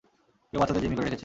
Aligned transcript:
কেউ 0.49 0.59
বাচ্চাদের 0.61 0.81
জিম্মি 0.83 0.95
করে 0.97 1.03
রেখেছে। 1.07 1.19